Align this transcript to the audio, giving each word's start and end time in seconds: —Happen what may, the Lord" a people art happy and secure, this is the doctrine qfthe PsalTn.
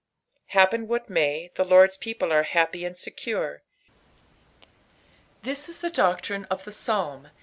—Happen 0.57 0.87
what 0.87 1.11
may, 1.11 1.51
the 1.53 1.63
Lord" 1.63 1.91
a 1.95 1.99
people 1.99 2.33
art 2.33 2.47
happy 2.57 2.85
and 2.85 2.97
secure, 2.97 3.61
this 5.43 5.69
is 5.69 5.77
the 5.81 5.91
doctrine 5.91 6.45
qfthe 6.45 6.63
PsalTn. 6.63 7.29